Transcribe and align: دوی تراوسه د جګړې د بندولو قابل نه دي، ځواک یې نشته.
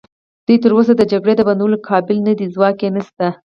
دوی 0.45 0.57
تراوسه 0.63 0.93
د 0.97 1.01
جګړې 1.11 1.33
د 1.37 1.41
بندولو 1.47 1.77
قابل 1.89 2.17
نه 2.27 2.33
دي، 2.37 2.45
ځواک 2.55 2.77
یې 2.83 2.89
نشته. 2.97 3.27